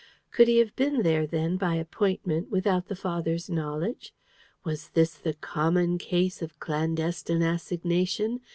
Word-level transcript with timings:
Could 0.31 0.47
he 0.47 0.57
have 0.57 0.75
been 0.75 1.03
there, 1.03 1.27
then, 1.27 1.57
by 1.57 1.75
appointment, 1.75 2.49
without 2.49 2.87
the 2.87 2.95
father's 2.95 3.51
knowledge? 3.51 4.15
Was 4.63 4.89
this 4.89 5.11
the 5.13 5.35
common 5.35 5.99
case 5.99 6.41
of 6.41 6.53
a 6.53 6.57
clandestine 6.57 7.43
assignation? 7.43 8.41